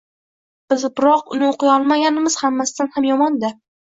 Biroq 1.01 1.29
uni 1.37 1.47
o’qiy 1.49 1.71
olmaganimiz 1.73 2.39
hammasidan 2.45 2.91
ham 2.97 3.09
yomon-da. 3.11 3.55